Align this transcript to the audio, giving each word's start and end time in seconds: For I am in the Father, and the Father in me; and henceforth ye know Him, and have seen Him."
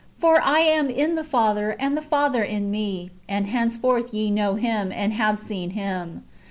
For 0.17 0.41
I 0.41 0.61
am 0.61 0.89
in 0.89 1.13
the 1.13 1.23
Father, 1.23 1.75
and 1.79 1.95
the 1.95 2.01
Father 2.01 2.41
in 2.43 2.71
me; 2.71 3.11
and 3.29 3.45
henceforth 3.45 4.11
ye 4.15 4.31
know 4.31 4.55
Him, 4.55 4.91
and 4.91 5.13
have 5.13 5.37
seen 5.37 5.69
Him." 5.77 6.23